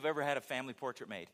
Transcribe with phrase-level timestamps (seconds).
[0.00, 1.28] you have ever had a family portrait made?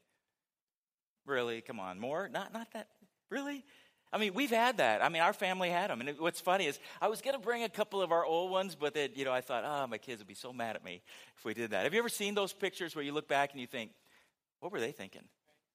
[1.25, 1.61] Really?
[1.61, 2.01] Come on.
[2.01, 2.29] More?
[2.29, 2.89] Not, not that.
[3.31, 3.65] Really?
[4.13, 5.05] I mean, we've had that.
[5.05, 6.01] I mean, our family had them.
[6.01, 8.51] And it, what's funny is I was going to bring a couple of our old
[8.51, 10.85] ones, but then, you know, I thought, oh, my kids would be so mad at
[10.85, 11.03] me
[11.37, 11.85] if we did that.
[11.85, 13.91] Have you ever seen those pictures where you look back and you think,
[14.61, 15.23] what were they thinking?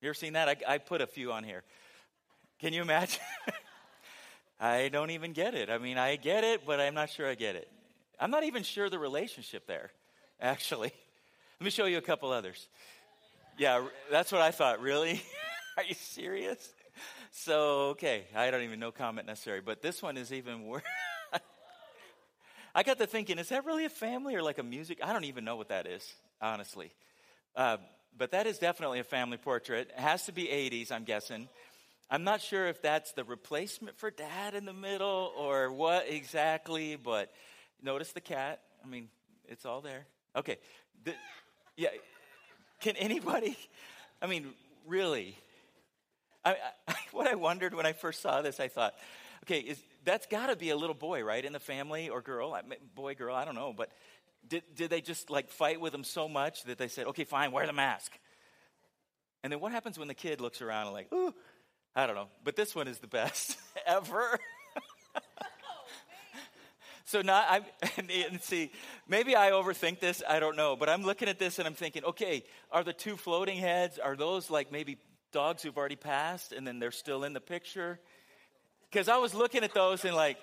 [0.01, 0.49] You ever seen that?
[0.49, 1.63] I, I put a few on here.
[2.59, 3.21] Can you imagine?
[4.59, 5.69] I don't even get it.
[5.69, 7.69] I mean, I get it, but I'm not sure I get it.
[8.19, 9.91] I'm not even sure the relationship there,
[10.39, 10.91] actually.
[11.61, 12.67] Let me show you a couple others.
[13.55, 14.81] Yeah, that's what I thought.
[14.81, 15.21] Really?
[15.77, 16.73] Are you serious?
[17.29, 20.81] So, okay, I don't even know comment necessary, but this one is even worse.
[22.73, 25.01] I got to thinking, is that really a family or like a music?
[25.03, 26.91] I don't even know what that is, honestly.
[27.55, 27.77] Uh,
[28.17, 29.91] but that is definitely a family portrait.
[29.95, 31.47] It has to be 80s, I'm guessing.
[32.09, 36.95] I'm not sure if that's the replacement for dad in the middle or what exactly,
[36.95, 37.31] but
[37.83, 38.61] notice the cat.
[38.83, 39.09] I mean,
[39.47, 40.07] it's all there.
[40.35, 40.57] Okay.
[41.03, 41.13] The,
[41.77, 41.89] yeah.
[42.79, 43.57] Can anybody,
[44.21, 44.53] I mean,
[44.87, 45.37] really?
[46.43, 46.55] I,
[46.87, 48.95] I, what I wondered when I first saw this, I thought,
[49.43, 52.57] okay, is, that's got to be a little boy, right, in the family or girl,
[52.95, 53.73] boy, girl, I don't know.
[53.75, 53.91] But
[54.47, 57.51] did, did they just like fight with him so much that they said, okay, fine,
[57.51, 58.11] wear the mask?
[59.43, 61.33] And then what happens when the kid looks around and like, ooh,
[61.95, 62.27] I don't know.
[62.43, 64.39] But this one is the best ever.
[67.11, 67.61] So now I
[68.29, 68.71] and see,
[69.05, 70.23] maybe I overthink this.
[70.27, 73.17] I don't know, but I'm looking at this and I'm thinking, okay, are the two
[73.17, 73.99] floating heads?
[73.99, 74.97] Are those like maybe
[75.33, 77.99] dogs who've already passed and then they're still in the picture?
[78.89, 80.37] Because I was looking at those and like,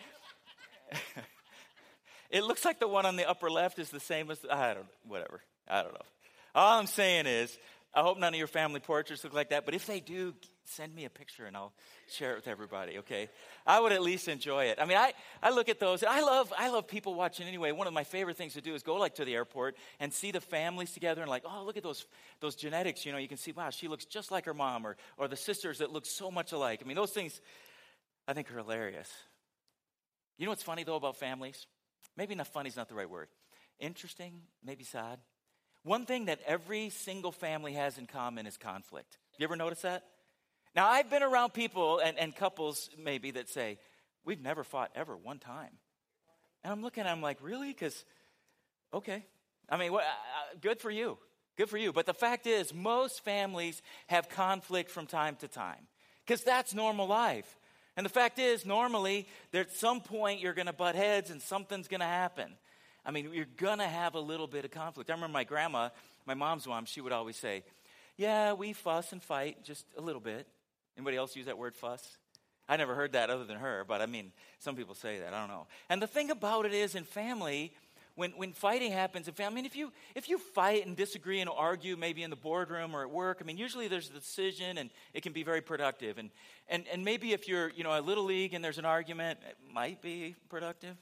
[2.31, 4.87] it looks like the one on the upper left is the same as, I don't,
[5.07, 5.41] whatever.
[5.67, 6.07] I don't know.
[6.55, 7.57] All I'm saying is,
[7.95, 10.95] I hope none of your family portraits look like that, but if they do, send
[10.95, 11.73] me a picture and I'll
[12.07, 13.31] share it with everybody, okay?
[13.67, 14.79] I would at least enjoy it.
[14.79, 17.73] I mean, I, I look at those, and I love, I love people watching anyway.
[17.73, 20.31] One of my favorite things to do is go like to the airport and see
[20.31, 22.07] the families together and like, oh, look at those,
[22.41, 24.97] those genetics, you know, you can see, wow, she looks just like her mom or,
[25.17, 26.81] or the sisters that look so much alike.
[26.85, 27.41] I mean, those things
[28.27, 29.11] I think are hilarious.
[30.37, 31.67] You know what's funny though about families?
[32.17, 33.29] Maybe not funny is not the right word.
[33.81, 35.19] Interesting, maybe sad.
[35.83, 39.19] One thing that every single family has in common is conflict.
[39.39, 40.05] You ever notice that?
[40.75, 43.79] Now, I've been around people and, and couples maybe that say,
[44.25, 45.71] We've never fought ever one time.
[46.63, 47.69] And I'm looking at them like, Really?
[47.69, 48.05] Because,
[48.93, 49.25] okay.
[49.69, 51.19] I mean, what, uh, uh, good for you.
[51.57, 51.93] Good for you.
[51.93, 55.87] But the fact is, most families have conflict from time to time
[56.27, 57.59] because that's normal life.
[57.97, 61.89] And the fact is, normally, at some point, you're going to butt heads and something's
[61.89, 62.53] going to happen.
[63.09, 65.09] I mean, you're going to have a little bit of conflict.
[65.09, 65.89] I remember my grandma,
[66.27, 67.65] my mom's mom, she would always say,
[68.19, 70.47] Yeah, we fuss and fight just a little bit.
[70.95, 72.19] Anybody else use that word fuss?
[72.69, 75.33] I never heard that other than her, but I mean, some people say that.
[75.33, 75.67] I don't know.
[75.89, 77.73] And the thing about it is, in family,
[78.15, 81.41] when, when fighting happens in family, I mean, if you, if you fight and disagree
[81.41, 84.77] and argue, maybe in the boardroom or at work, I mean, usually there's a decision
[84.77, 86.19] and it can be very productive.
[86.19, 86.29] And,
[86.69, 89.57] and, and maybe if you're, you know, a little league and there's an argument, it
[89.73, 90.97] might be productive.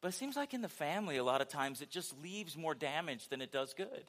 [0.00, 2.74] But it seems like in the family, a lot of times, it just leaves more
[2.74, 4.04] damage than it does good.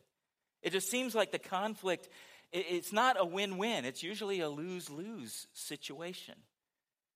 [0.62, 2.10] It just seems like the conflict
[2.52, 6.36] it's not a win win, it's usually a lose lose situation.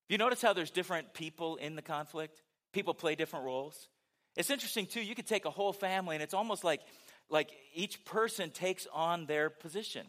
[0.08, 2.42] You notice how there's different people in the conflict?
[2.72, 3.90] People play different roles.
[4.36, 6.82] It's interesting, too, you could take a whole family and it's almost like,
[7.30, 10.06] like each person takes on their position.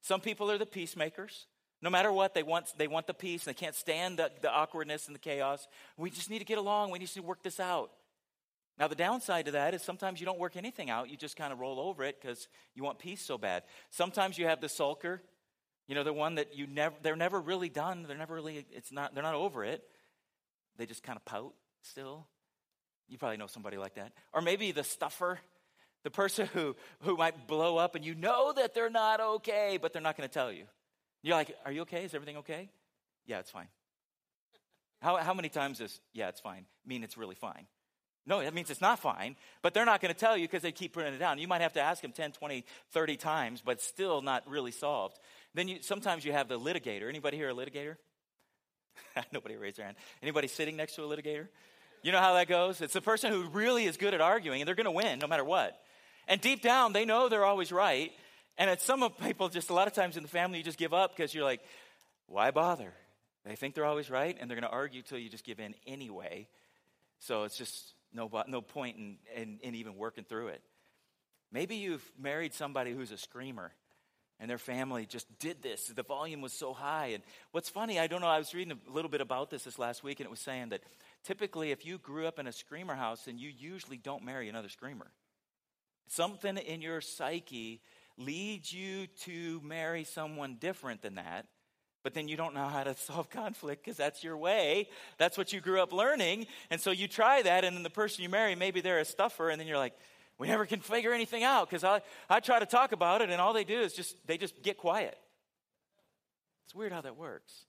[0.00, 1.46] Some people are the peacemakers.
[1.80, 3.44] No matter what, they want, they want the peace.
[3.44, 5.66] They can't stand the, the awkwardness and the chaos.
[5.96, 6.90] We just need to get along.
[6.90, 7.90] We need to work this out.
[8.78, 11.10] Now, the downside to that is sometimes you don't work anything out.
[11.10, 13.64] You just kind of roll over it because you want peace so bad.
[13.90, 15.18] Sometimes you have the sulker,
[15.88, 18.04] you know, the one that you never, they're never really done.
[18.06, 19.82] They're never really, it's not, they're not over it.
[20.76, 22.26] They just kind of pout still.
[23.08, 24.12] You probably know somebody like that.
[24.32, 25.40] Or maybe the stuffer,
[26.04, 29.92] the person who, who might blow up and you know that they're not okay, but
[29.92, 30.64] they're not going to tell you.
[31.22, 32.04] You're like, are you okay?
[32.04, 32.70] Is everything okay?
[33.26, 33.66] Yeah, it's fine.
[35.00, 37.66] How, how many times does, yeah, it's fine, mean it's really fine?
[38.28, 40.70] No, that means it's not fine, but they're not going to tell you because they
[40.70, 41.38] keep putting it down.
[41.38, 42.62] You might have to ask them 10, 20,
[42.92, 45.18] 30 times, but still not really solved.
[45.54, 47.08] Then you, sometimes you have the litigator.
[47.08, 47.96] Anybody here a litigator?
[49.32, 49.96] Nobody raised their hand.
[50.22, 51.48] Anybody sitting next to a litigator?
[52.02, 52.82] You know how that goes?
[52.82, 55.26] It's the person who really is good at arguing, and they're going to win no
[55.26, 55.80] matter what.
[56.28, 58.12] And deep down, they know they're always right.
[58.58, 60.78] And it's some of people, just a lot of times in the family, you just
[60.78, 61.62] give up because you're like,
[62.26, 62.92] why bother?
[63.46, 65.74] They think they're always right, and they're going to argue till you just give in
[65.86, 66.46] anyway.
[67.20, 70.62] So it's just no, no point in, in, in even working through it.
[71.50, 73.72] Maybe you've married somebody who's a screamer
[74.40, 75.86] and their family just did this.
[75.88, 77.06] The volume was so high.
[77.08, 79.78] And what's funny, I don't know, I was reading a little bit about this this
[79.78, 80.82] last week, and it was saying that
[81.24, 84.68] typically if you grew up in a screamer house, then you usually don't marry another
[84.68, 85.10] screamer.
[86.06, 87.80] Something in your psyche
[88.16, 91.46] leads you to marry someone different than that,
[92.02, 94.88] but then you don't know how to solve conflict because that's your way.
[95.18, 96.46] That's what you grew up learning.
[96.70, 99.50] And so you try that, and then the person you marry, maybe they're a stuffer,
[99.50, 99.94] and then you're like,
[100.38, 102.00] we never can figure anything out because I,
[102.30, 104.78] I try to talk about it, and all they do is just, they just get
[104.78, 105.18] quiet.
[106.64, 107.64] It's weird how that works.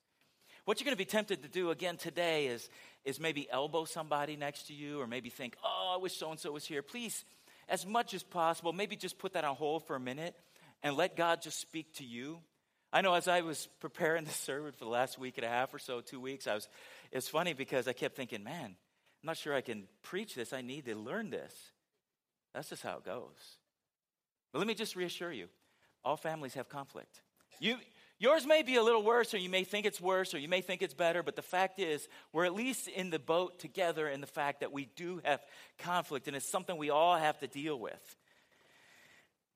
[0.66, 2.68] What you're going to be tempted to do again today is,
[3.04, 6.38] is maybe elbow somebody next to you, or maybe think, oh, I wish so and
[6.38, 6.82] so was here.
[6.82, 7.24] Please,
[7.68, 10.36] as much as possible, maybe just put that on hold for a minute
[10.82, 12.40] and let God just speak to you.
[12.92, 15.72] I know as I was preparing the sermon for the last week and a half
[15.72, 16.68] or so, two weeks, I was,
[17.12, 18.66] it's funny because I kept thinking, man,
[19.22, 20.52] I'm not sure I can preach this.
[20.52, 21.54] I need to learn this.
[22.54, 23.58] That's just how it goes.
[24.52, 25.48] But let me just reassure you
[26.04, 27.20] all families have conflict.
[27.58, 27.76] You,
[28.18, 30.62] yours may be a little worse, or you may think it's worse, or you may
[30.62, 34.20] think it's better, but the fact is, we're at least in the boat together in
[34.20, 35.40] the fact that we do have
[35.78, 38.16] conflict, and it's something we all have to deal with.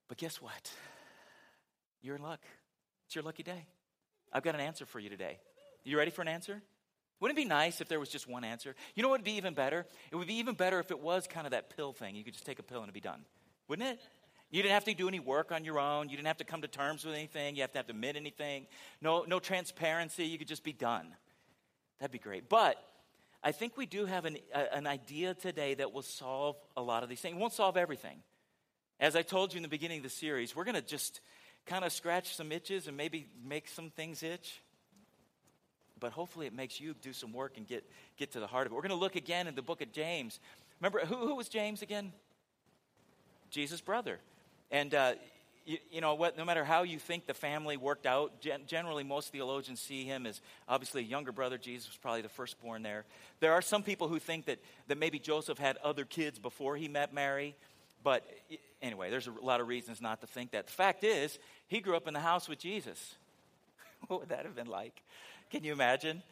[0.08, 0.70] But guess what?
[2.02, 2.40] You're in luck.
[3.06, 3.66] It's your lucky day.
[4.32, 5.38] I've got an answer for you today.
[5.84, 6.62] You ready for an answer?
[7.20, 8.74] Wouldn't it be nice if there was just one answer?
[8.94, 9.86] You know what would be even better?
[10.10, 12.16] It would be even better if it was kind of that pill thing.
[12.16, 13.24] You could just take a pill and it'd be done.
[13.68, 14.00] Wouldn't it?
[14.50, 16.08] You didn't have to do any work on your own.
[16.08, 17.56] You didn't have to come to terms with anything.
[17.56, 18.66] You have to have to admit anything.
[19.00, 20.26] No, no transparency.
[20.26, 21.14] You could just be done.
[21.98, 22.48] That'd be great.
[22.48, 22.76] But
[23.42, 27.02] I think we do have an, a, an idea today that will solve a lot
[27.02, 27.36] of these things.
[27.36, 28.18] It won't solve everything.
[29.00, 31.20] As I told you in the beginning of the series, we're going to just
[31.66, 34.60] kind of scratch some itches and maybe make some things itch.
[36.00, 37.84] But hopefully, it makes you do some work and get,
[38.16, 38.74] get to the heart of it.
[38.74, 40.40] We're going to look again in the book of James.
[40.80, 42.12] Remember, who, who was James again?
[43.50, 44.18] Jesus' brother.
[44.70, 45.14] And, uh,
[45.64, 49.04] you, you, know, what, no matter how you think the family worked out, gen- generally
[49.04, 51.56] most theologians see him as obviously a younger brother.
[51.56, 53.04] Jesus was probably the firstborn there.
[53.40, 54.58] There are some people who think that,
[54.88, 57.54] that maybe Joseph had other kids before he met Mary.
[58.04, 58.24] But
[58.82, 60.66] anyway, there's a lot of reasons not to think that.
[60.66, 63.16] The fact is, he grew up in the house with Jesus.
[64.06, 65.02] what would that have been like?
[65.50, 66.22] Can you imagine?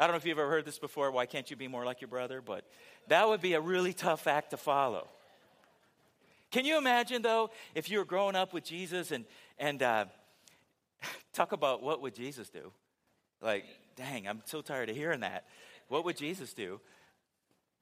[0.00, 1.10] I don't know if you've ever heard this before.
[1.10, 2.40] Why can't you be more like your brother?
[2.40, 2.64] But
[3.08, 5.08] that would be a really tough act to follow.
[6.52, 9.24] Can you imagine, though, if you were growing up with Jesus and,
[9.58, 10.04] and uh,
[11.32, 12.72] talk about what would Jesus do?
[13.42, 13.64] Like,
[13.96, 15.44] dang, I'm so tired of hearing that.
[15.88, 16.80] What would Jesus do?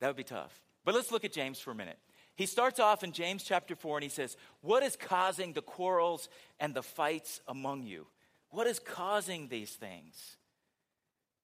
[0.00, 0.58] That would be tough.
[0.84, 1.98] But let's look at James for a minute.
[2.36, 6.28] He starts off in James chapter 4 and he says, What is causing the quarrels
[6.60, 8.06] and the fights among you?
[8.50, 10.36] What is causing these things?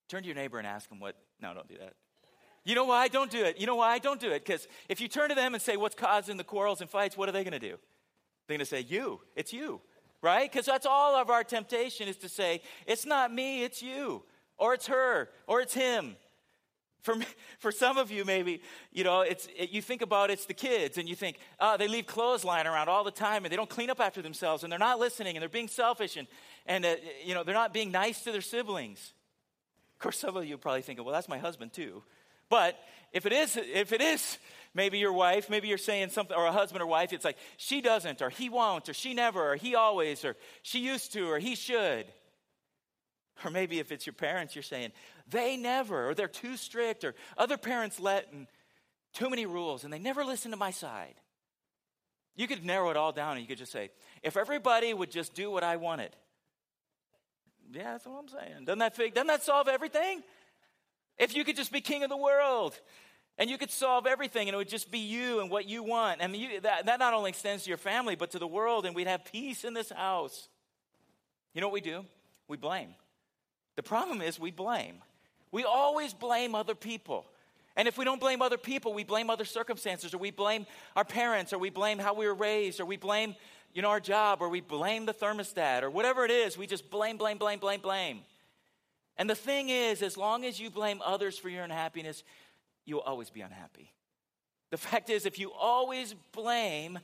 [0.08, 1.16] Turn to your neighbor and ask him what.
[1.40, 1.94] No, don't do that.
[2.64, 3.08] You know why?
[3.08, 3.58] Don't do it.
[3.58, 3.98] You know why?
[3.98, 4.44] Don't do it.
[4.44, 7.16] Because if you turn to them and say, What's causing the quarrels and fights?
[7.16, 7.78] What are they going to do?
[8.46, 9.20] They're going to say, You.
[9.34, 9.80] It's you.
[10.20, 10.50] Right?
[10.52, 14.24] Because that's all of our temptation is to say, It's not me, it's you.
[14.58, 15.30] Or it's her.
[15.46, 16.16] Or it's him.
[17.02, 17.16] For,
[17.58, 18.62] for some of you, maybe,
[18.92, 21.88] you know, it's, it, you think about it's the kids and you think, oh, they
[21.88, 24.70] leave clothes lying around all the time and they don't clean up after themselves and
[24.70, 26.28] they're not listening and they're being selfish and,
[26.64, 26.94] and uh,
[27.24, 29.14] you know, they're not being nice to their siblings.
[29.94, 32.04] Of course, some of you are probably thinking, well, that's my husband too.
[32.48, 32.78] But
[33.12, 34.38] if it is, if it is
[34.72, 37.80] maybe your wife, maybe you're saying something, or a husband or wife, it's like, she
[37.80, 41.38] doesn't, or he won't, or she never, or he always, or she used to, or
[41.38, 42.06] he should.
[43.44, 44.92] Or maybe if it's your parents, you're saying,
[45.28, 48.46] they never, or they're too strict, or other parents let in
[49.12, 51.14] too many rules, and they never listen to my side.
[52.34, 53.90] You could narrow it all down and you could just say,
[54.22, 56.16] if everybody would just do what I wanted.
[57.72, 58.64] Yeah, that's what I'm saying.
[58.64, 60.22] Doesn't that, doesn't that solve everything?
[61.18, 62.78] If you could just be king of the world
[63.38, 66.22] and you could solve everything and it would just be you and what you want.
[66.22, 68.86] I mean, you, that, that not only extends to your family, but to the world,
[68.86, 70.48] and we'd have peace in this house.
[71.54, 72.04] You know what we do?
[72.48, 72.94] We blame.
[73.76, 74.96] The problem is we blame.
[75.52, 77.26] We always blame other people.
[77.76, 80.66] And if we don't blame other people, we blame other circumstances, or we blame
[80.96, 83.34] our parents, or we blame how we were raised, or we blame
[83.74, 86.90] you know, our job, or we blame the thermostat, or whatever it is, we just
[86.90, 88.20] blame, blame, blame, blame, blame.
[89.16, 92.22] And the thing is, as long as you blame others for your unhappiness,
[92.84, 93.92] you'll always be unhappy.
[94.70, 96.98] The fact is, if you always blame,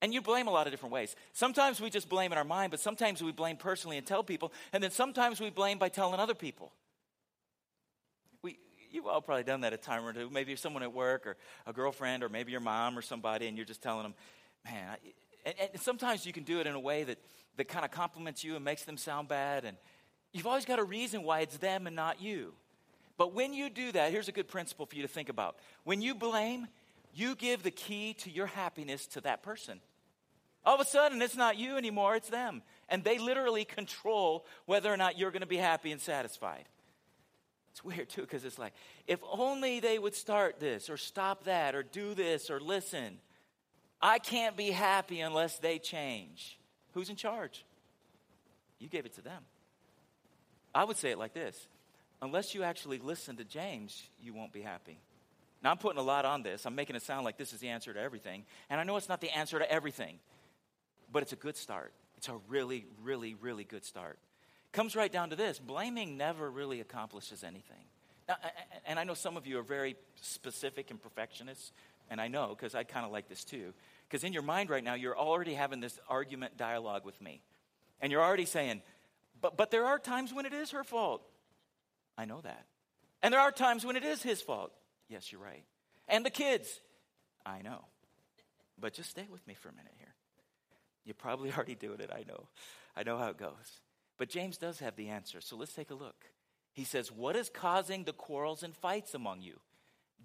[0.00, 1.16] and you blame a lot of different ways.
[1.32, 4.52] Sometimes we just blame in our mind, but sometimes we blame personally and tell people,
[4.72, 6.72] and then sometimes we blame by telling other people.
[8.90, 10.30] You've all probably done that a time or two.
[10.30, 13.66] Maybe someone at work or a girlfriend or maybe your mom or somebody, and you're
[13.66, 14.14] just telling them,
[14.64, 14.96] man, I,
[15.44, 17.18] and, and, sometimes you can do it in a way that,
[17.56, 19.64] that kind of compliments you and makes them sound bad.
[19.64, 19.76] And
[20.32, 22.52] you've always got a reason why it's them and not you.
[23.16, 25.56] But when you do that, here's a good principle for you to think about.
[25.84, 26.68] When you blame,
[27.14, 29.80] you give the key to your happiness to that person.
[30.64, 32.62] All of a sudden, it's not you anymore, it's them.
[32.88, 36.64] And they literally control whether or not you're going to be happy and satisfied.
[37.78, 38.72] It's weird too, because it's like,
[39.06, 43.18] if only they would start this or stop that or do this or listen.
[44.02, 46.58] I can't be happy unless they change.
[46.94, 47.64] Who's in charge?
[48.80, 49.44] You gave it to them.
[50.74, 51.68] I would say it like this
[52.20, 54.98] unless you actually listen to James, you won't be happy.
[55.62, 56.66] Now, I'm putting a lot on this.
[56.66, 58.44] I'm making it sound like this is the answer to everything.
[58.70, 60.18] And I know it's not the answer to everything,
[61.12, 61.92] but it's a good start.
[62.16, 64.18] It's a really, really, really good start.
[64.72, 67.84] Comes right down to this blaming never really accomplishes anything.
[68.28, 68.36] Now,
[68.86, 71.72] and I know some of you are very specific and perfectionists,
[72.10, 73.72] and I know because I kind of like this too.
[74.06, 77.42] Because in your mind right now, you're already having this argument dialogue with me.
[78.00, 78.82] And you're already saying,
[79.40, 81.22] but, but there are times when it is her fault.
[82.16, 82.66] I know that.
[83.22, 84.72] And there are times when it is his fault.
[85.08, 85.64] Yes, you're right.
[86.06, 86.80] And the kids.
[87.44, 87.84] I know.
[88.80, 90.14] But just stay with me for a minute here.
[91.04, 92.10] You're probably already doing it.
[92.12, 92.48] I know.
[92.96, 93.80] I know how it goes.
[94.18, 95.40] But James does have the answer.
[95.40, 96.24] So let's take a look.
[96.72, 99.60] He says, What is causing the quarrels and fights among you?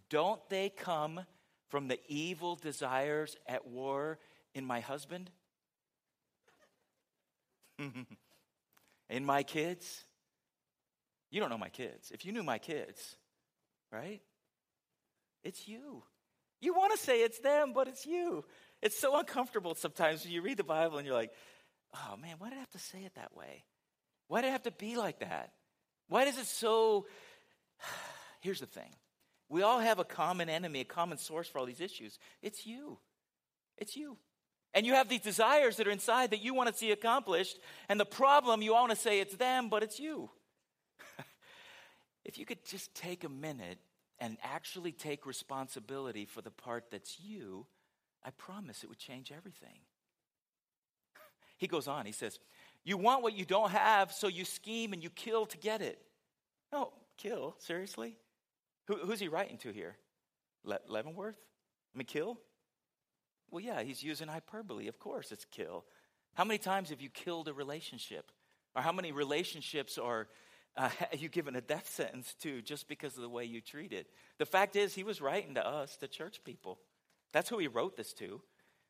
[0.10, 1.22] Don't they come
[1.70, 4.20] from the evil desires at war
[4.54, 5.30] in my husband?
[7.80, 10.04] in my kids?
[11.32, 12.12] You don't know my kids.
[12.12, 13.16] If you knew my kids,
[13.92, 14.22] right?
[15.44, 16.04] It's you.
[16.62, 18.46] You want to say it's them, but it's you.
[18.82, 21.32] It's so uncomfortable sometimes when you read the Bible and you're like,
[21.94, 23.64] oh man, why did I have to say it that way?
[24.28, 25.52] Why did it have to be like that?
[26.08, 27.06] Why does it so.
[28.42, 28.90] Here's the thing
[29.50, 32.18] we all have a common enemy, a common source for all these issues.
[32.42, 32.98] It's you.
[33.78, 34.18] It's you.
[34.74, 37.60] And you have these desires that are inside that you want to see accomplished.
[37.88, 40.32] And the problem, you want to say it's them, but it's you.
[42.26, 43.78] if you could just take a minute
[44.20, 47.68] and actually take responsibility for the part that's you,
[48.24, 49.80] I promise it would change everything.
[51.58, 52.40] He goes on, he says,
[52.86, 56.00] You want what you don't have, so you scheme and you kill to get it.
[56.72, 57.56] No, kill?
[57.60, 58.18] Seriously?
[58.88, 59.96] Who, who's he writing to here?
[60.64, 61.38] Le- Leavenworth?
[61.94, 62.40] I mean, kill?
[63.50, 64.88] Well, yeah, he's using hyperbole.
[64.88, 65.86] Of course, it's kill.
[66.34, 68.32] How many times have you killed a relationship?
[68.76, 70.28] Or how many relationships are
[70.76, 74.08] uh, you given a death sentence to just because of the way you treat it?
[74.40, 76.80] The fact is, he was writing to us, the church people.
[77.32, 78.42] That's who he wrote this to.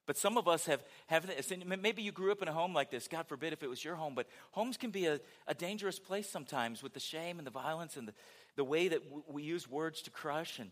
[0.05, 1.29] But some of us have, have
[1.65, 3.07] maybe you grew up in a home like this.
[3.07, 4.15] God forbid if it was your home.
[4.15, 7.95] But homes can be a, a dangerous place sometimes with the shame and the violence
[7.95, 8.13] and the,
[8.55, 10.59] the way that we use words to crush.
[10.59, 10.71] And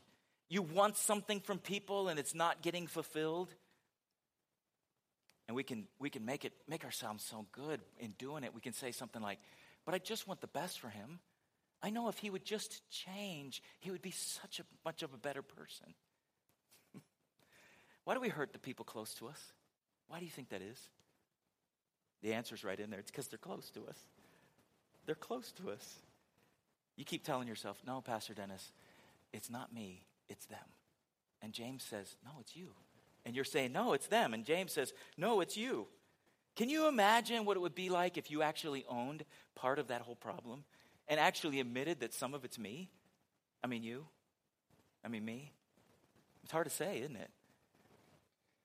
[0.49, 3.53] you want something from people and it's not getting fulfilled.
[5.47, 8.53] And we can, we can make, it, make ourselves so good in doing it.
[8.53, 9.39] We can say something like,
[9.85, 11.19] But I just want the best for him.
[11.81, 15.17] I know if he would just change, he would be such a much of a
[15.17, 15.93] better person.
[18.03, 19.53] Why do we hurt the people close to us?
[20.07, 20.79] Why do you think that is?
[22.21, 22.99] The answer's right in there.
[22.99, 23.97] It's because they're close to us.
[25.05, 25.99] They're close to us.
[26.95, 28.73] You keep telling yourself, no, Pastor Dennis,
[29.33, 30.59] it's not me, it's them.
[31.41, 32.69] And James says, no, it's you.
[33.25, 34.33] And you're saying, no, it's them.
[34.33, 35.87] And James says, no, it's you.
[36.55, 39.23] Can you imagine what it would be like if you actually owned
[39.55, 40.63] part of that whole problem
[41.07, 42.89] and actually admitted that some of it's me?
[43.63, 44.05] I mean, you?
[45.03, 45.53] I mean, me?
[46.43, 47.29] It's hard to say, isn't it?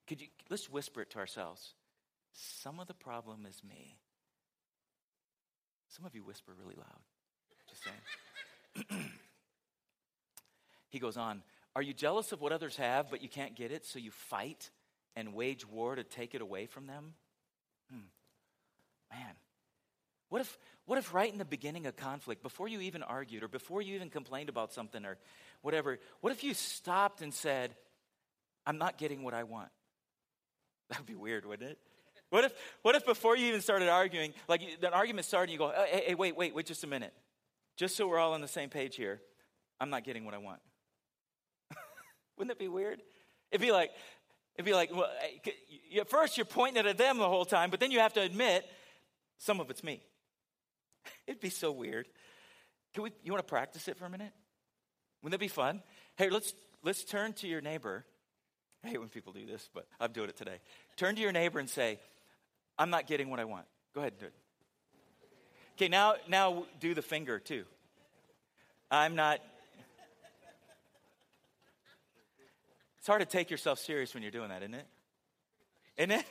[0.07, 1.75] Could you let's whisper it to ourselves.
[2.33, 3.97] Some of the problem is me.
[5.89, 7.01] Some of you whisper really loud.
[7.69, 9.11] Just saying.
[10.91, 11.43] he goes on,
[11.75, 14.71] Are you jealous of what others have, but you can't get it, so you fight
[15.15, 17.15] and wage war to take it away from them?
[17.91, 18.01] Hmm.
[19.11, 19.35] Man.
[20.29, 23.49] What if, what if right in the beginning of conflict, before you even argued or
[23.49, 25.17] before you even complained about something or
[25.63, 27.75] whatever, what if you stopped and said,
[28.67, 29.71] I'm not getting what I want?
[30.91, 31.79] That would be weird, wouldn't it?
[32.31, 32.53] What if,
[32.83, 36.05] what if before you even started arguing, like the argument started, you go, oh, hey,
[36.09, 37.13] hey, wait, wait, wait just a minute.
[37.77, 39.21] Just so we're all on the same page here,
[39.81, 40.61] I'm not getting what I want.
[42.37, 43.03] wouldn't that be weird?
[43.51, 43.91] It'd be like,
[44.57, 45.11] it'd be like, well,
[45.99, 48.23] at first you're pointing it at them the whole time, but then you have to
[48.23, 48.65] admit
[49.39, 50.03] some of it's me.
[51.27, 52.09] It'd be so weird.
[52.95, 54.33] Can we, you want to practice it for a minute?
[55.23, 55.83] Wouldn't that be fun?
[56.17, 58.07] Hey, let's, let's turn to your neighbor
[58.85, 60.59] I hate when people do this, but I'm doing it today.
[60.97, 61.99] Turn to your neighbor and say,
[62.79, 63.67] I'm not getting what I want.
[63.95, 64.35] Go ahead and do it.
[65.77, 67.65] Okay, now, now do the finger too.
[68.91, 69.41] I'm not.
[72.99, 74.87] It's hard to take yourself serious when you're doing that, isn't it?
[75.97, 76.25] Isn't it?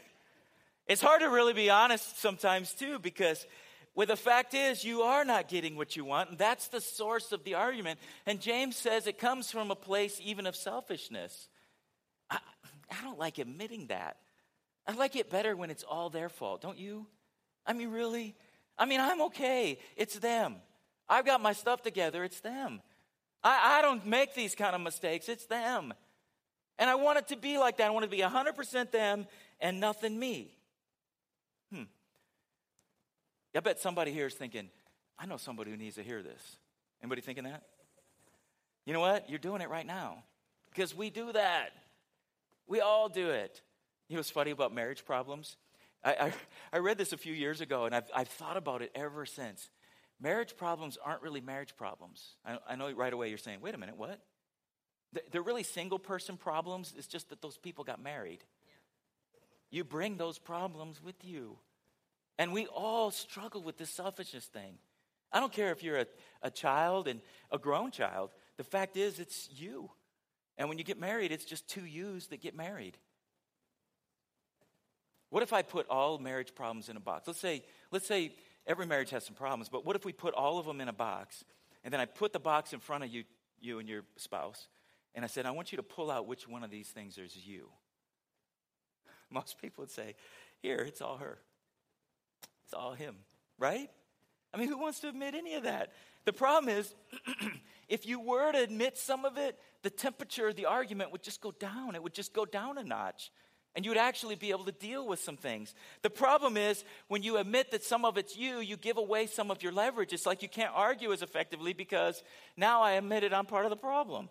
[0.88, 3.46] It's hard to really be honest sometimes too, because
[3.96, 7.32] well, the fact is, you are not getting what you want, and that's the source
[7.32, 7.98] of the argument.
[8.25, 11.48] And James says it comes from a place even of selfishness.
[12.29, 12.39] I,
[12.91, 14.17] I don't like admitting that.
[14.88, 17.08] I like it better when it's all their fault, don't you?
[17.65, 18.36] I mean, really?
[18.77, 19.79] I mean, I'm okay.
[19.96, 20.58] It's them.
[21.10, 22.24] I've got my stuff together.
[22.24, 22.82] It's them.
[23.44, 25.29] I, I don't make these kind of mistakes.
[25.29, 25.94] It's them.
[26.77, 27.88] And I want it to be like that.
[27.88, 29.27] I want it to be 100% them
[29.62, 30.51] and nothing me.
[31.74, 31.84] Hmm.
[33.55, 34.70] I bet somebody here is thinking,
[35.17, 36.58] I know somebody who needs to hear this.
[37.01, 37.63] Anybody thinking that?
[38.86, 39.29] You know what?
[39.29, 40.24] You're doing it right now.
[40.70, 41.70] Because we do that.
[42.68, 43.62] We all do it.
[44.08, 45.58] You know what's funny about marriage problems?
[46.04, 46.34] I, I,
[46.74, 49.70] I read this a few years ago, and I've, I've thought about it ever since.
[50.22, 52.36] Marriage problems aren't really marriage problems.
[52.46, 54.20] I, I know right away you're saying, wait a minute, what?
[55.32, 56.94] They're really single person problems.
[56.98, 58.44] It's just that those people got married.
[59.72, 61.58] You bring those problems with you.
[62.38, 64.78] And we all struggle with this selfishness thing.
[65.32, 66.06] I don't care if you're a,
[66.42, 68.32] a child and a grown child.
[68.58, 69.90] The fact is, it's you.
[70.58, 72.98] And when you get married, it's just two yous that get married.
[75.30, 77.28] What if I put all marriage problems in a box?
[77.28, 78.32] Let's say, let's say
[78.66, 80.94] every marriage has some problems, but what if we put all of them in a
[80.94, 81.44] box
[81.84, 83.24] and then I put the box in front of you,
[83.60, 84.70] you and your spouse,
[85.14, 87.36] and I said, I want you to pull out which one of these things is
[87.46, 87.70] you.
[89.30, 90.16] Most people would say,
[90.62, 91.38] Here, it's all her.
[92.66, 93.16] It's all him,
[93.60, 93.90] right?
[94.54, 95.92] I mean, who wants to admit any of that?
[96.25, 96.94] The problem is,
[97.90, 101.42] if you were to admit some of it, the temperature of the argument would just
[101.42, 101.96] go down.
[101.96, 103.32] It would just go down a notch.
[103.75, 105.75] And you would actually be able to deal with some things.
[106.02, 109.52] The problem is, when you admit that some of it's you, you give away some
[109.52, 110.14] of your leverage.
[110.14, 112.24] It's like you can't argue as effectively because
[112.56, 114.30] now I admit it, I'm part of the problem.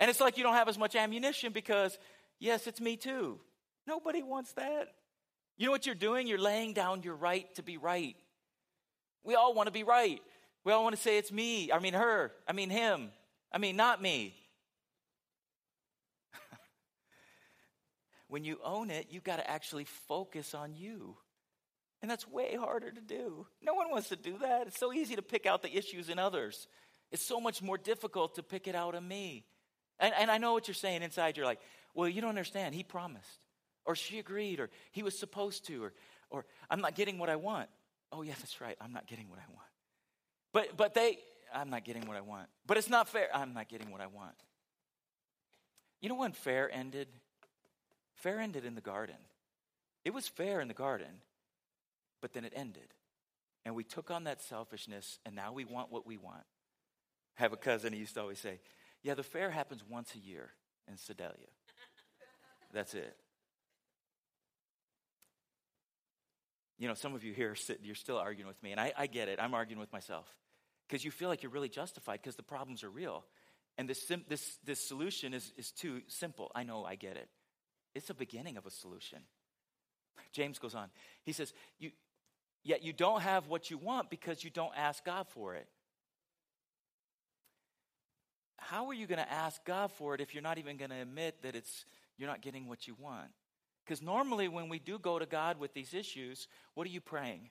[0.00, 1.96] And it's like you don't have as much ammunition because,
[2.40, 3.38] yes, it's me too.
[3.86, 4.88] Nobody wants that.
[5.56, 6.26] You know what you're doing?
[6.26, 8.16] You're laying down your right to be right.
[9.24, 10.20] We all want to be right.
[10.64, 11.72] We all want to say it's me.
[11.72, 12.32] I mean, her.
[12.46, 13.10] I mean, him.
[13.52, 14.34] I mean, not me.
[18.28, 21.16] when you own it, you've got to actually focus on you.
[22.02, 23.46] And that's way harder to do.
[23.62, 24.66] No one wants to do that.
[24.66, 26.66] It's so easy to pick out the issues in others.
[27.10, 29.44] It's so much more difficult to pick it out in me.
[29.98, 31.36] And, and I know what you're saying inside.
[31.36, 31.60] You're like,
[31.94, 32.74] well, you don't understand.
[32.74, 33.40] He promised,
[33.84, 35.92] or she agreed, or he was supposed to, or,
[36.30, 37.68] or I'm not getting what I want.
[38.12, 38.76] Oh, yeah, that's right.
[38.80, 39.68] I'm not getting what I want.
[40.52, 41.18] But, but they,
[41.54, 42.48] I'm not getting what I want.
[42.66, 43.28] But it's not fair.
[43.32, 44.34] I'm not getting what I want.
[46.00, 47.08] You know when fair ended?
[48.14, 49.16] Fair ended in the garden.
[50.04, 51.20] It was fair in the garden,
[52.22, 52.94] but then it ended.
[53.64, 56.44] And we took on that selfishness, and now we want what we want.
[57.38, 58.60] I have a cousin, he used to always say,
[59.02, 60.50] yeah, the fair happens once a year
[60.88, 61.34] in Sedalia.
[62.72, 63.16] That's it.
[66.80, 69.06] You know, some of you here, sit, you're still arguing with me, and I, I
[69.06, 69.38] get it.
[69.40, 70.26] I'm arguing with myself
[70.88, 73.24] because you feel like you're really justified because the problems are real.
[73.78, 76.50] And this, this, this solution is, is too simple.
[76.54, 77.28] I know, I get it.
[77.94, 79.20] It's a beginning of a solution.
[80.32, 80.88] James goes on.
[81.22, 81.92] He says, you,
[82.62, 85.66] Yet you don't have what you want because you don't ask God for it
[88.70, 91.00] how are you going to ask God for it if you're not even going to
[91.00, 91.84] admit that it's
[92.16, 93.30] you're not getting what you want?
[93.84, 97.50] Because normally when we do go to God with these issues, what are you praying?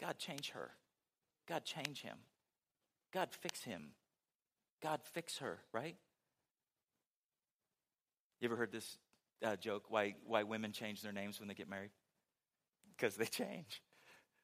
[0.00, 0.70] God, change her.
[1.48, 2.16] God, change him.
[3.12, 3.90] God, fix him.
[4.82, 5.96] God, fix her, right?
[8.40, 8.98] You ever heard this
[9.44, 11.90] uh, joke why, why women change their names when they get married?
[12.96, 13.82] Because they change,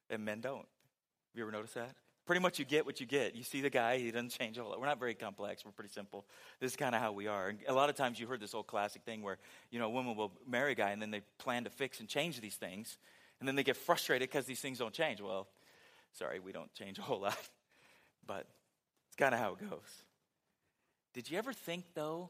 [0.09, 0.57] and men don't.
[0.57, 1.95] Have you ever noticed that?
[2.27, 3.35] Pretty much you get what you get.
[3.35, 4.79] You see the guy, he doesn't change a whole lot.
[4.79, 6.25] We're not very complex, we're pretty simple.
[6.59, 7.47] This is kind of how we are.
[7.47, 9.37] And a lot of times you heard this old classic thing where,
[9.71, 12.07] you know, a woman will marry a guy and then they plan to fix and
[12.07, 12.97] change these things.
[13.39, 15.21] And then they get frustrated because these things don't change.
[15.21, 15.47] Well,
[16.13, 17.37] sorry, we don't change a whole lot.
[18.25, 18.45] But
[19.07, 20.03] it's kind of how it goes.
[21.13, 22.29] Did you ever think, though,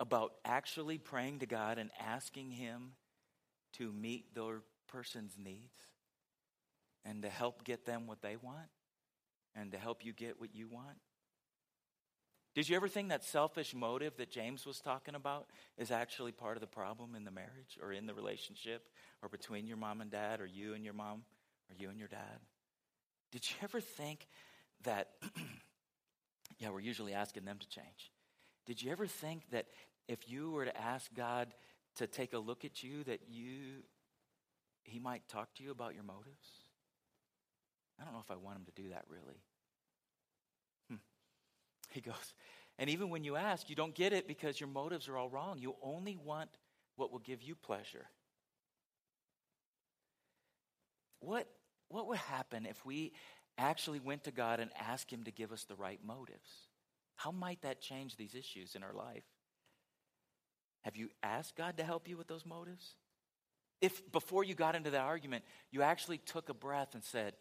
[0.00, 2.94] about actually praying to God and asking Him
[3.74, 5.78] to meet their person's needs
[7.04, 8.66] and to help get them what they want?
[9.58, 10.98] And to help you get what you want?
[12.54, 16.56] Did you ever think that selfish motive that James was talking about is actually part
[16.56, 18.88] of the problem in the marriage or in the relationship
[19.22, 21.24] or between your mom and dad or you and your mom
[21.68, 22.40] or you and your dad?
[23.30, 24.26] Did you ever think
[24.84, 25.08] that,
[26.58, 28.12] yeah, we're usually asking them to change.
[28.66, 29.66] Did you ever think that
[30.08, 31.54] if you were to ask God
[31.96, 33.82] to take a look at you, that you,
[34.84, 36.65] he might talk to you about your motives?
[38.00, 39.40] I don't know if I want him to do that really.
[40.90, 40.96] Hmm.
[41.90, 42.34] He goes,
[42.78, 45.58] and even when you ask, you don't get it because your motives are all wrong.
[45.58, 46.50] You only want
[46.96, 48.06] what will give you pleasure.
[51.20, 51.48] What,
[51.88, 53.12] what would happen if we
[53.58, 56.50] actually went to God and asked Him to give us the right motives?
[57.16, 59.24] How might that change these issues in our life?
[60.82, 62.94] Have you asked God to help you with those motives?
[63.80, 67.34] If before you got into that argument, you actually took a breath and said,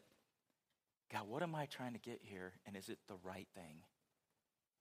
[1.15, 2.51] God, what am I trying to get here?
[2.67, 3.77] And is it the right thing?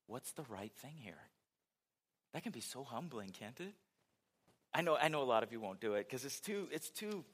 [0.09, 1.21] What's the right thing here?
[2.33, 3.73] That can be so humbling, can't it?
[4.75, 6.91] I know, I know a lot of you won't do it because it's too, it's
[6.91, 7.25] too,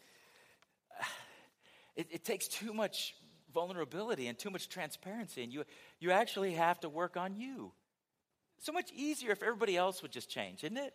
[1.96, 3.14] it, it takes too much
[3.54, 5.64] vulnerability and too much transparency, and you,
[5.98, 7.72] you actually have to work on you.
[8.58, 10.92] So much easier if everybody else would just change, isn't it?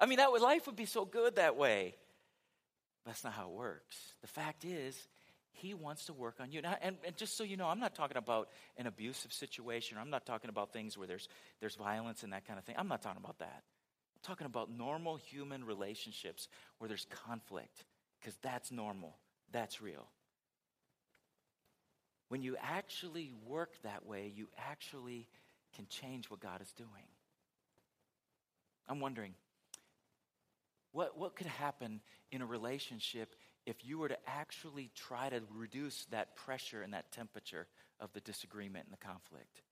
[0.00, 1.94] I mean, that would, life would be so good that way.
[3.04, 3.98] That's not how it works.
[4.22, 4.96] The fact is,
[5.54, 6.60] he wants to work on you.
[6.60, 9.96] Now, and, and, just so you know, I'm not talking about an abusive situation.
[10.00, 11.28] I'm not talking about things where there's,
[11.60, 12.74] there's violence and that kind of thing.
[12.76, 13.62] I'm not talking about that.
[13.62, 17.84] I'm talking about normal human relationships where there's conflict,
[18.20, 19.16] because that's normal.
[19.52, 20.08] That's real.
[22.28, 25.28] When you actually work that way, you actually
[25.76, 26.88] can change what God is doing.
[28.88, 29.34] I'm wondering,
[30.92, 32.00] what, what could happen
[32.32, 33.34] in a relationship
[33.66, 37.66] if you were to actually try to reduce that pressure and that temperature
[38.00, 39.62] of the disagreement and the conflict?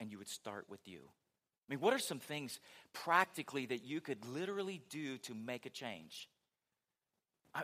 [0.00, 1.00] And you would start with you.
[1.68, 2.60] I mean, what are some things
[2.92, 6.28] practically that you could literally do to make a change?
[7.54, 7.62] I,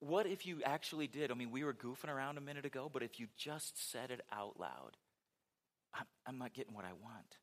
[0.00, 1.30] what if you actually did?
[1.30, 4.20] I mean, we were goofing around a minute ago, but if you just said it
[4.32, 4.96] out loud,
[5.94, 7.36] I'm, I'm not getting what I want.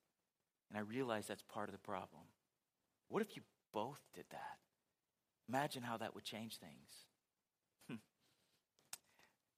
[0.70, 2.24] And I realize that's part of the problem.
[3.10, 3.42] What if you
[3.74, 4.58] both did that?
[5.50, 6.90] Imagine how that would change things.
[7.88, 7.96] Hmm.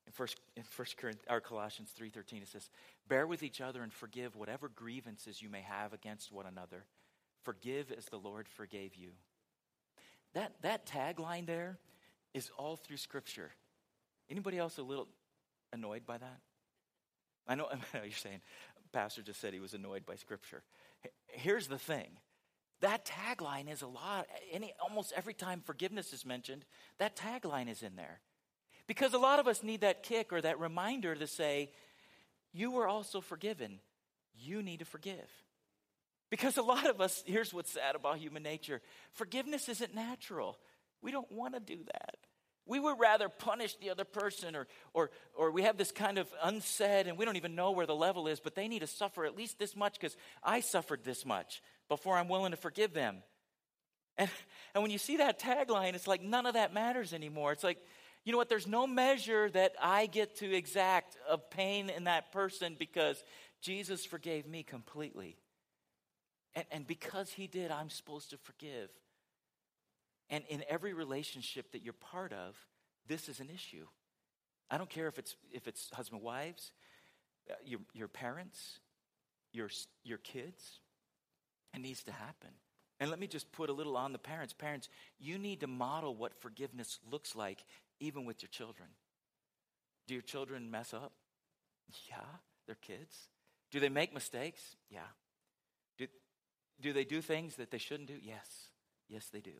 [0.08, 2.70] In first, in first Corinthians, or Colossians 3.13, it says,
[3.08, 6.86] Bear with each other and forgive whatever grievances you may have against one another.
[7.44, 9.10] Forgive as the Lord forgave you.
[10.34, 11.78] That, that tagline there
[12.34, 13.52] is all through Scripture.
[14.30, 15.10] Anybody else a little
[15.74, 16.40] annoyed by that?
[17.48, 18.40] I know, I know you're saying,
[18.94, 20.64] Pastor just said he was annoyed by Scripture.
[21.28, 22.12] Here's the thing
[22.82, 24.28] that tagline is a lot.
[24.52, 26.66] Any, almost every time forgiveness is mentioned,
[26.98, 28.20] that tagline is in there.
[28.88, 31.72] Because a lot of us need that kick or that reminder to say,
[32.52, 33.80] You were also forgiven.
[34.36, 35.30] You need to forgive.
[36.30, 38.82] Because a lot of us, here's what's sad about human nature
[39.14, 40.58] forgiveness isn't natural.
[41.02, 42.11] We don't want to do that.
[42.66, 46.32] We would rather punish the other person, or, or, or we have this kind of
[46.44, 49.26] unsaid, and we don't even know where the level is, but they need to suffer
[49.26, 53.24] at least this much because I suffered this much before I'm willing to forgive them.
[54.18, 54.30] And,
[54.74, 57.52] and when you see that tagline, it's like none of that matters anymore.
[57.52, 57.80] It's like,
[58.24, 58.50] you know what?
[58.50, 63.24] There's no measure that I get to exact of pain in that person because
[63.62, 65.38] Jesus forgave me completely.
[66.54, 68.90] And, and because he did, I'm supposed to forgive.
[70.32, 72.56] And in every relationship that you're part of,
[73.08, 73.86] this is an issue.
[74.72, 76.72] I don't care if it's, if it's husband wives,
[77.50, 78.80] uh, your, your parents,
[79.52, 79.70] your,
[80.04, 80.80] your kids.
[81.74, 82.50] It needs to happen.
[83.00, 84.54] And let me just put a little on the parents.
[84.54, 84.88] Parents,
[85.20, 87.66] you need to model what forgiveness looks like
[88.00, 88.90] even with your children.
[90.08, 91.12] Do your children mess up?
[92.10, 92.24] Yeah,
[92.66, 93.30] they're kids.
[93.72, 94.62] Do they make mistakes?
[94.90, 95.00] Yeah.
[95.98, 96.08] Do,
[96.80, 98.18] do they do things that they shouldn't do?
[98.22, 98.70] Yes.
[99.10, 99.52] Yes, they do.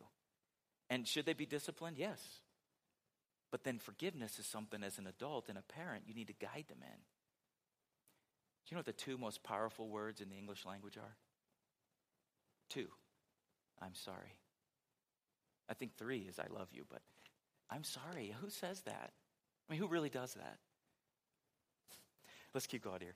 [0.92, 1.96] And should they be disciplined?
[1.96, 2.20] Yes.
[3.50, 6.66] But then forgiveness is something as an adult and a parent you need to guide
[6.68, 6.98] them in.
[8.66, 11.16] Do you know what the two most powerful words in the English language are?
[12.68, 12.88] Two.
[13.80, 14.36] I'm sorry.
[15.66, 17.00] I think three is I love you, but
[17.70, 18.34] I'm sorry.
[18.42, 19.12] Who says that?
[19.66, 20.58] I mean, who really does that?
[22.52, 23.14] Let's keep going here.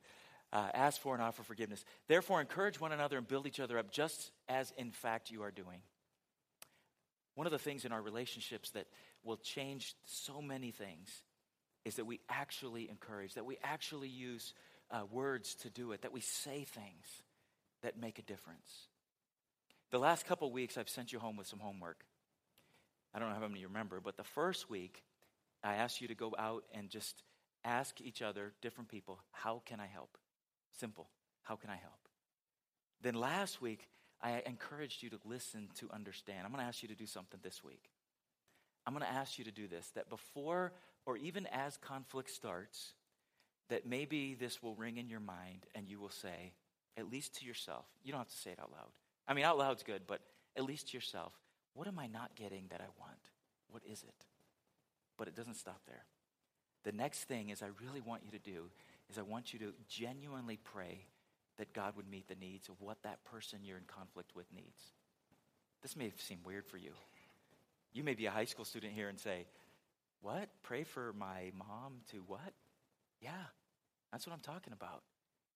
[0.50, 1.84] Uh, ask for and offer forgiveness.
[2.08, 5.50] Therefore, encourage one another and build each other up, just as in fact you are
[5.50, 5.82] doing.
[7.36, 8.86] One of the things in our relationships that
[9.22, 11.22] will change so many things
[11.84, 14.54] is that we actually encourage, that we actually use
[14.90, 17.06] uh, words to do it, that we say things
[17.82, 18.88] that make a difference.
[19.90, 22.04] The last couple weeks, I've sent you home with some homework.
[23.14, 25.04] I don't know how many you remember, but the first week,
[25.62, 27.22] I asked you to go out and just
[27.64, 30.16] ask each other, different people, how can I help?
[30.78, 31.08] Simple.
[31.42, 32.08] How can I help?
[33.02, 33.88] Then last week,
[34.26, 36.40] I encouraged you to listen to understand.
[36.44, 37.90] I'm going to ask you to do something this week.
[38.84, 40.72] I'm going to ask you to do this that before
[41.06, 42.94] or even as conflict starts,
[43.68, 46.54] that maybe this will ring in your mind and you will say,
[46.96, 48.90] at least to yourself, you don't have to say it out loud.
[49.28, 50.20] I mean, out loud's good, but
[50.56, 51.32] at least to yourself,
[51.74, 53.20] what am I not getting that I want?
[53.70, 54.26] What is it?
[55.16, 56.04] But it doesn't stop there.
[56.82, 58.70] The next thing is I really want you to do
[59.08, 61.06] is I want you to genuinely pray
[61.58, 64.92] that God would meet the needs of what that person you're in conflict with needs.
[65.82, 66.92] This may seem weird for you.
[67.92, 69.46] You may be a high school student here and say,
[70.20, 70.48] What?
[70.62, 72.52] Pray for my mom to what?
[73.20, 73.30] Yeah,
[74.12, 75.02] that's what I'm talking about.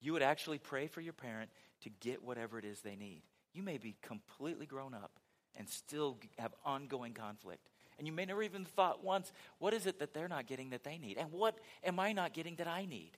[0.01, 1.51] You would actually pray for your parent
[1.83, 3.23] to get whatever it is they need.
[3.53, 5.19] You may be completely grown up
[5.57, 7.69] and still have ongoing conflict.
[7.99, 10.85] And you may never even thought once, what is it that they're not getting that
[10.85, 11.19] they need?
[11.19, 13.11] And what am I not getting that I need?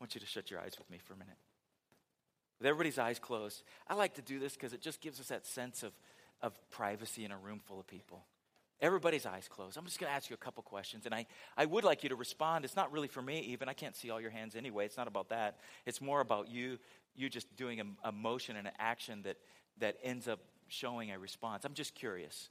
[0.00, 1.36] Want you to shut your eyes with me for a minute.
[2.58, 3.62] with everybody's eyes closed.
[3.88, 5.92] I like to do this because it just gives us that sense of,
[6.42, 8.24] of privacy in a room full of people.
[8.80, 9.76] Everybody's eyes closed.
[9.76, 12.10] I'm just going to ask you a couple questions, and I, I would like you
[12.10, 12.64] to respond.
[12.64, 13.68] It's not really for me, even.
[13.68, 14.84] I can't see all your hands anyway.
[14.84, 15.58] It's not about that.
[15.84, 16.78] It's more about you,
[17.16, 19.36] you just doing a, a motion and an action that,
[19.78, 21.64] that ends up showing a response.
[21.64, 22.50] I'm just curious.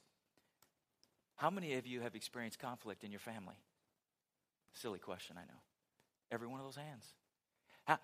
[1.38, 3.56] How many of you have experienced conflict in your family?
[4.74, 5.60] Silly question, I know.
[6.30, 7.06] Every one of those hands.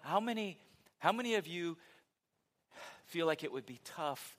[0.01, 0.57] How, many,
[0.99, 1.77] how many of you
[3.05, 4.37] feel like it would be tough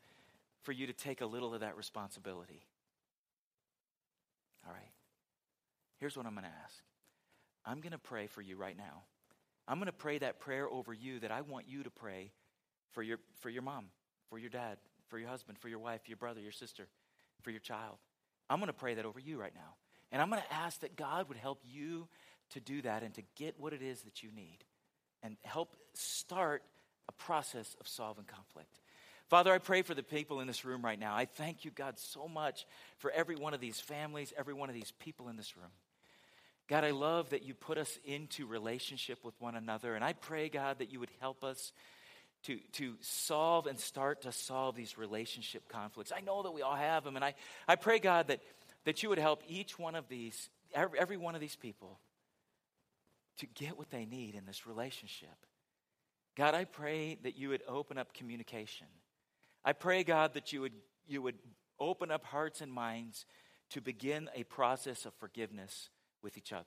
[0.63, 2.63] for you to take a little of that responsibility?
[4.67, 4.83] All right.
[5.99, 6.83] Here's what I'm going to ask
[7.67, 9.03] I'm going to pray for you right now.
[9.69, 12.33] I'm going to pray that prayer over you that I want you to pray
[12.93, 13.87] for your, for your mom,
[14.29, 14.79] for your dad,
[15.09, 16.87] for your husband, for your wife, your brother, your sister,
[17.43, 17.97] for your child.
[18.49, 19.75] I'm going to pray that over you right now.
[20.13, 22.09] And I'm going to ask that God would help you
[22.51, 24.59] to do that and to get what it is that you need
[25.25, 26.63] and help start
[27.09, 28.79] a process of solving conflict.
[29.29, 31.17] Father, I pray for the people in this room right now.
[31.17, 32.67] I thank you, God, so much
[32.99, 35.71] for every one of these families, every one of these people in this room.
[36.69, 39.95] God, I love that you put us into relationship with one another.
[39.95, 41.73] And I pray, God, that you would help us
[42.45, 46.13] to, to solve and start to solve these relationship conflicts.
[46.15, 47.17] I know that we all have them.
[47.17, 47.35] And I,
[47.67, 48.41] I pray, God, that,
[48.85, 51.99] that you would help each one of these, every, every one of these people,
[53.39, 55.47] to get what they need in this relationship.
[56.37, 58.87] God, I pray that you would open up communication.
[59.65, 60.73] I pray, God, that you would,
[61.07, 61.39] you would
[61.79, 63.27] open up hearts and minds
[63.71, 65.91] to begin a process of forgiveness
[66.23, 66.65] with each other.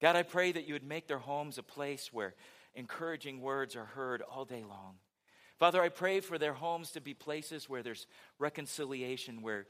[0.00, 2.34] God, I pray that you would make their homes a place where
[2.74, 4.96] encouraging words are heard all day long.
[5.58, 8.06] Father, I pray for their homes to be places where there's
[8.38, 9.66] reconciliation, where,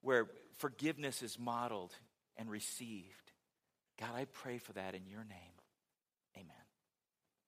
[0.00, 1.94] where forgiveness is modeled
[2.36, 3.27] and received.
[4.00, 5.54] God, I pray for that in your name.
[6.36, 6.64] Amen.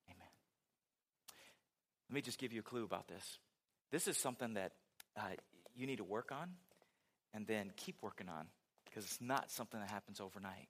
[0.09, 0.27] Amen.
[2.09, 3.39] Let me just give you a clue about this.
[3.91, 4.73] This is something that
[5.17, 5.35] uh,
[5.75, 6.49] you need to work on
[7.33, 8.47] and then keep working on
[8.85, 10.67] because it's not something that happens overnight.